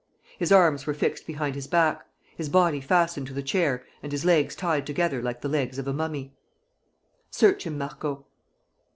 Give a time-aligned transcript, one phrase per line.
[0.39, 2.03] His arms were fixed behind his back,
[2.35, 5.87] his body fastened to the chair and his legs tied together like the legs of
[5.87, 6.33] a mummy.
[7.29, 8.25] "Search him, Marco."